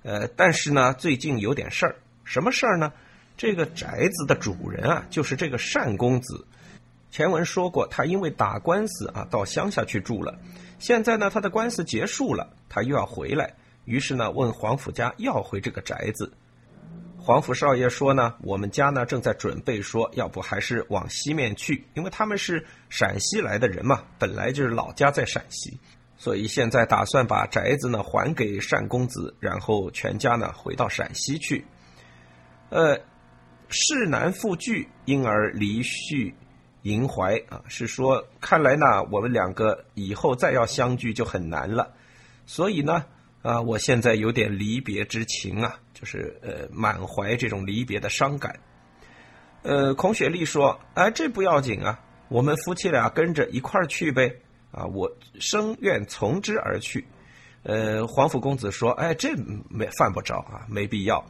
[0.03, 2.93] 呃，但是呢，最近有点事儿，什么事儿呢？
[3.37, 6.47] 这个宅子的主人啊，就是这个单公子。
[7.11, 10.37] 前文说过，他因为打官司啊，到乡下去住了。
[10.79, 16.33] 现在呢，他的官司结束了，他又要回来，于是呢，问皇甫家要回这个宅子。”
[17.29, 25.79] 皇甫少爷说呢，我们家呢正在准备说，要不还是往西面去，因为他们是陕西来的人嘛，本来就是老家在陕西，
[26.17, 31.67] 所以现在打算把宅子呢还给单公子，然后全家呢回到陕西去。
[32.71, 32.99] 呃，
[33.69, 36.35] 事难复聚，因而离绪
[36.81, 41.93] 萦怀啊，是说看来呢我们两个以后再要相聚就很难了，
[42.47, 43.05] 所以呢。
[43.49, 48.61] 啊，我现在有点离别之情啊，就是呃满怀这种离别的伤感。
[49.63, 54.37] 呃，孔雪莉说：“哎，这不要紧啊，我们夫妻俩跟着一块儿去呗。
[54.71, 57.07] 啊，我生愿从之而去。”
[57.65, 59.35] 呃，皇甫公子说：“哎，这
[59.71, 61.25] 没犯不着啊，没必要。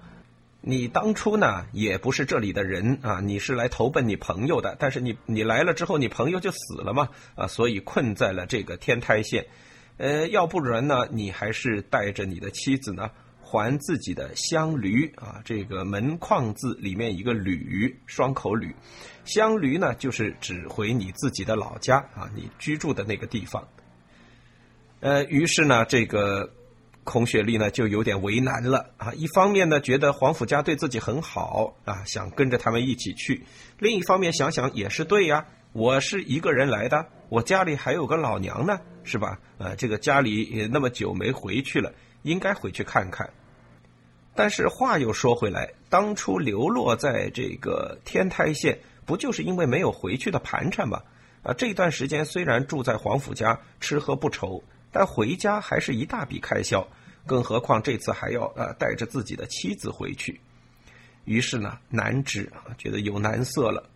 [0.60, 4.74] 你当初呢也不是这里的人啊，你是来投奔你朋友的。
[4.80, 9.46] 但是你你来了之后，你朋友就死了嘛啊，所以困在了这个天台县。
[9.98, 13.10] 呃，要不然呢，你还是带着你的妻子呢。”
[13.50, 18.76] 还自己的乡驴啊，这个门框字里面一个吕，双口吕，
[19.24, 23.66] 乡驴呢就是指回你自己的老家啊，你居住的那个地方。
[25.00, 26.52] 呃，于是呢，这个
[27.04, 29.14] 孔雪莉呢就有点为难了啊。
[29.14, 33.40] 一方面呢，觉得皇甫家对自己很好啊，想跟着他们一起去；
[33.78, 35.46] 另一方面想想也是对呀，
[35.78, 39.38] 我是一个人来的，我家里还有个老娘呢，是吧？
[39.58, 41.92] 呃，这个家里也那么久没回去了。
[42.22, 43.30] 应该回去看看，
[44.34, 48.76] 但是话又说回来，当初流落在这个天台县，
[49.06, 51.00] 不就是因为没有回去的盘缠吗？
[51.44, 54.60] 啊，这段时间虽然住在皇甫家，吃喝不愁，
[54.90, 56.84] 但回家还是一大笔开销，
[57.24, 60.40] 更何况这次还要呃带着自己的妻子回去，
[61.24, 63.88] 于是呢南直啊，觉得有难色了。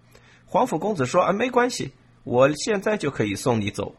[0.53, 1.93] 皇甫公子说啊，没关系，
[2.25, 3.95] 我现在就可以送你走。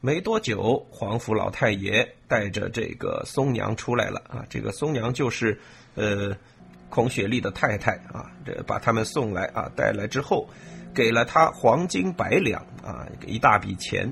[0.00, 4.46] 没多久，皇甫老太爷带着这个松娘出来了啊！
[4.48, 5.60] 这个松娘就是，
[5.94, 6.34] 呃，
[6.88, 8.32] 孔雪莉的太太啊。
[8.46, 10.48] 这把他们送来啊，带来之后，
[10.94, 14.10] 给了他黄金百两啊，一大笔钱。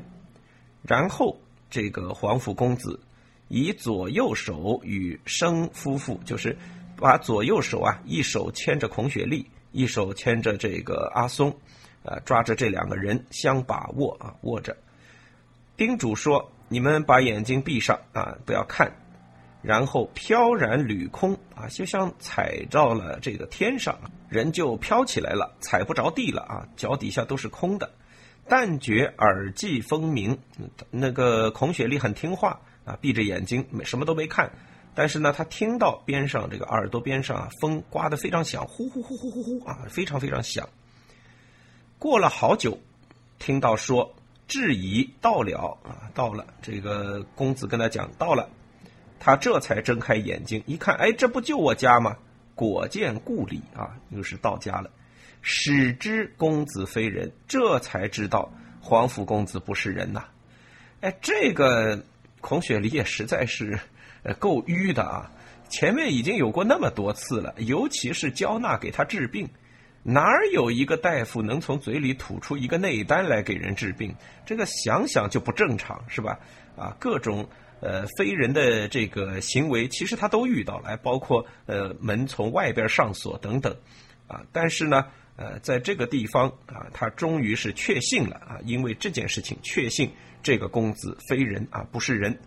[0.82, 1.40] 然后，
[1.70, 3.00] 这个皇甫公子
[3.48, 6.54] 以左右手与生夫妇，就是
[6.98, 9.46] 把左右手啊，一手牵着孔雪莉，
[9.76, 11.54] 一手牵着这个阿松，
[12.02, 14.74] 啊，抓着这两个人相把握啊，握着。
[15.76, 18.90] 叮嘱说：“你们把眼睛闭上啊，不要看，
[19.60, 23.94] 然后飘然履空啊，就像踩到了这个天上，
[24.30, 27.90] 人就飘起来了，踩不着地了啊，脚底下都是空的。
[28.48, 30.38] 但觉耳际风鸣，
[30.90, 34.50] 那个孔雪莉很听话啊，闭着眼睛，什么都没看，
[34.96, 40.68] 但是呢，他听到边上这个耳朵边上啊，风刮得非常响，呼呼呼呼呼呼啊，非常非常响。
[42.00, 42.76] 过了好久，
[43.38, 44.12] 听到说。”
[44.48, 46.46] 质疑到了啊，到了。
[46.62, 48.48] 这个公子跟他讲到了，
[49.18, 52.16] 他这才睁开眼睛一看，哎，这不就我家吗？
[52.54, 54.88] 果见故里啊，又是到家了。
[55.42, 58.48] 始知公子非人，这才知道
[58.80, 60.26] 皇甫公子不是人呐。
[61.00, 62.04] 哎，这个
[62.40, 63.76] 孔雪梨也实在是
[64.26, 65.30] 呃够迂的啊。
[65.68, 69.48] 前面已经有过那么多次了，尤其是交纳给他治病。
[70.02, 74.14] 哪儿有一个大夫能从嘴里吐出一个内丹来给人治病？
[74.44, 76.38] 这个想想就不正常，是吧？
[76.76, 77.48] 啊，各种
[77.80, 83.76] 呃非人的这个行为，其实他都遇到了，包括呃门从外边上锁等等，
[84.28, 90.08] 啊，但是呢，呃，在这个地方啊，他终于是确信了啊，因为这件事情确信
[90.40, 92.38] 这个公子非人啊，不是人，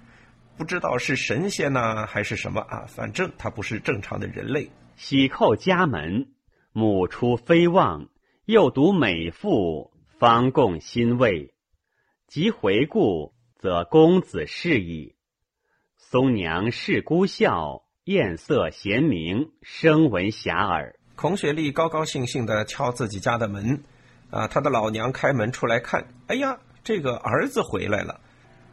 [0.59, 4.69] 不知道是神仙呢还是什么啊，反正他不是正常的人类。
[4.97, 6.33] 喜叩家门。
[6.73, 8.09] 母出非望，
[8.45, 11.53] 又读美妇，方共欣慰。
[12.27, 15.15] 即回顾，则公子是矣。
[15.97, 20.93] 松娘是姑笑，艳色贤明，声闻遐迩。
[21.15, 23.83] 孔雪莉高高兴兴的敲自己家的门，
[24.29, 28.21] 啊，她的老娘开门出来看，哎呀，这个儿子回来了。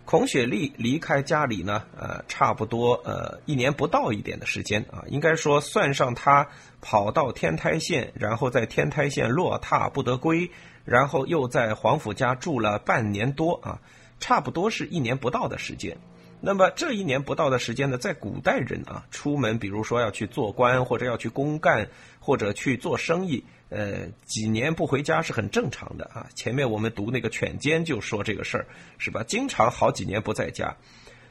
[0.06, 6.46] 孔雪莉离开家里呢，呃，差不多呃一年不到一点的时间啊，应该说算上她
[6.80, 10.48] 跑到天台县，然后在天台县落榻不得归，
[10.84, 13.80] 然后又在皇甫家住了半年多啊，
[14.20, 15.98] 差不多是一年不到的时间。
[16.46, 21.88] 那么这一年不到的时间呢，在古代人啊，出门比如说要去做官或者要去公干
[22.20, 23.42] 或者去做生意。
[23.68, 26.28] 呃，几年不回家是很正常的啊。
[26.36, 28.66] 前面我们读那个犬监就说这个事儿，
[28.96, 29.24] 是吧？
[29.26, 30.72] 经常好几年不在家。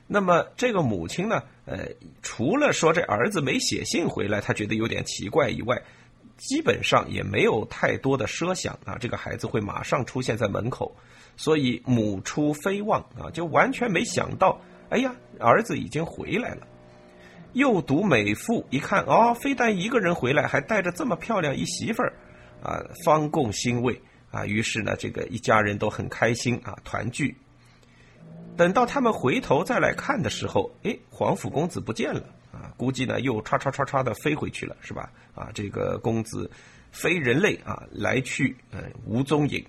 [0.05, 1.87] 那么这个母亲呢，呃，
[2.21, 5.81] 除了说这儿子没写信回来，他觉得有点奇怪以外，
[6.35, 10.93] 基本上也没有太多的设想啊，这个孩子会马上出现在门口。
[11.37, 14.59] 所以母出非望啊，就完全没想到，
[14.89, 16.67] 哎呀，儿子已经回来了。
[17.53, 22.13] 又读美妇一看，哦，非但一个人回来，还带着这么漂亮一媳妇儿。
[22.63, 24.43] 啊，方共欣慰啊！
[24.43, 27.37] 于是呢，这个一家人都很开心啊，团聚。
[28.57, 32.73] 等到他们回头再来看的时候，哎，皇甫公子不见了啊！
[32.75, 35.11] 估计呢，又唰唰唰唰的飞回去了，是吧？
[35.35, 36.49] 啊，这个公子
[36.91, 39.63] 非人类啊，来去嗯无踪影。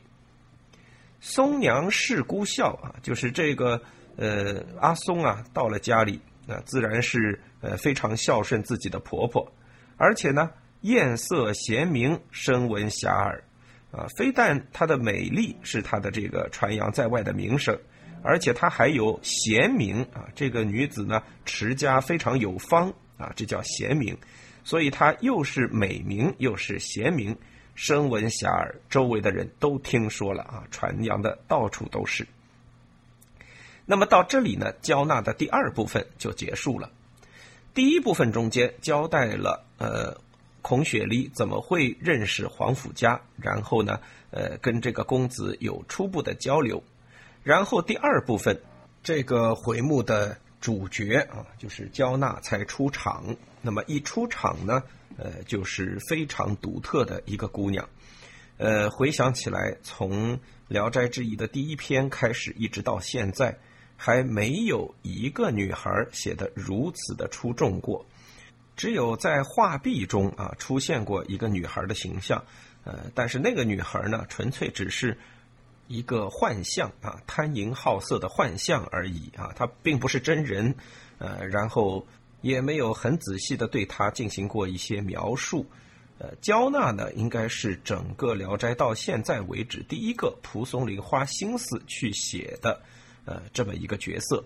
[1.20, 3.82] 松娘是姑笑啊，就是这个
[4.16, 9.52] 呃阿松啊，到了家里那自然是呃非常孝顺自己的婆婆，
[9.96, 10.50] 而且呢
[10.82, 13.40] 艳色贤明，声闻遐迩，
[13.90, 17.76] 啊，非但她的美丽是她的这个传扬在外的名声，
[18.22, 20.28] 而且她还有贤名啊。
[20.34, 24.16] 这个女子呢持家非常有方啊，这叫贤明，
[24.62, 27.36] 所以她又是美名又是贤名，
[27.74, 32.26] 声闻遐迩，周围的人都听说了啊，传扬的到处都是。
[33.87, 36.91] 那么到这里呢，交纳的第二部分就结束了。
[37.72, 40.20] 第一部分中间交代了呃，
[40.61, 46.82] 孔雪梨怎么会认识黄甫家，然后呢，呃，跟这个公子有初步的交流。
[47.45, 48.61] 然后第二部分，
[49.05, 53.37] 这个回目的主角啊，就是焦娜才出场。
[53.62, 54.82] 那么一出场呢，
[55.16, 57.89] 呃，就是非常独特的一个姑娘。
[58.57, 63.57] 呃，回想起来，从《聊斋志异》的第一篇开始，一直到现在。
[63.97, 68.05] 还没有一个女孩写的如此的出众过，
[68.76, 72.44] 只有在画壁中啊出现过一个女孩的形象，
[72.84, 75.16] 呃，但是那个女孩呢，纯粹只是
[75.88, 80.74] 一个幻象啊，贪淫好色的幻象而已啊，她并不是真人，
[81.18, 82.07] 呃，然后
[82.42, 85.64] 也没有很仔细的对她进行过一些描述，
[86.18, 92.78] 呃，焦娜呢，应该是整个《聊斋》到现在为止第一个蒲松龄花心思去写的。
[93.27, 94.45] 呃，这么一个角色，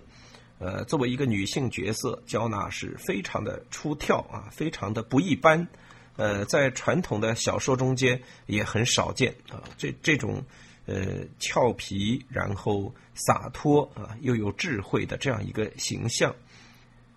[0.59, 5.68] 呃，作为一个女性角色，焦娜是非常的出挑啊，非常的不一般，
[6.16, 9.62] 呃，在传统的小说中间也很少见啊。
[9.76, 10.43] 这这种
[10.87, 16.35] 呃俏皮，然后洒脱啊，又有智慧的这样一个形象，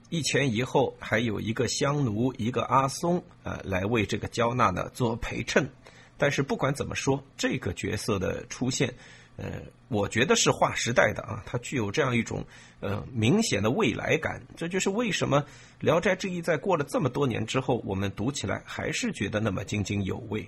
[0.09, 5.69] 一前一后，还有一个香奴，一个阿松啊，来为这个焦娜呢做陪衬。
[6.17, 8.93] 但是不管怎么说，这个角色的出现。
[9.35, 12.45] 呃，我觉得是划时代的啊，它具有这样一种
[12.81, 14.41] 呃明显的未来感。
[14.55, 15.41] 这就是为什么
[15.79, 20.47] 《聊斋志异》在过了这么多年之后，我们读起来还是觉得那么津津有味。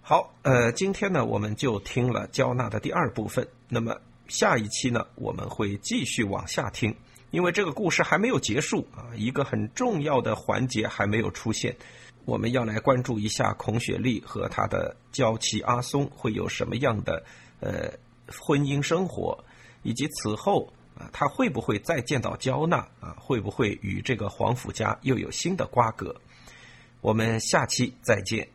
[0.00, 3.46] 好，呃，今天呢，我们就听了焦娜的第二部分。
[3.68, 3.96] 那么
[4.28, 6.94] 下一期呢，我们会继续往下听，
[7.30, 11.76] 因为这个故事还没有结束啊，一个很重要的环节还没有出现。
[12.24, 17.22] 我们要来关注一下孔雪莉和她的娇妻阿松会有什么样的
[17.60, 17.90] 呃
[18.28, 19.44] 婚姻生活，
[19.82, 23.16] 以及此后啊，他会不会再见到焦娜啊？
[23.18, 26.14] 会不会与这个皇甫家又有新的瓜葛？
[27.00, 28.46] 我们下期再见。